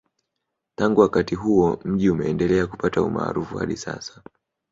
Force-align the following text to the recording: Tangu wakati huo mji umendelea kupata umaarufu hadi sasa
Tangu 0.75 1.01
wakati 1.01 1.35
huo 1.35 1.79
mji 1.85 2.09
umendelea 2.09 2.67
kupata 2.67 3.01
umaarufu 3.01 3.57
hadi 3.57 3.77
sasa 3.77 4.21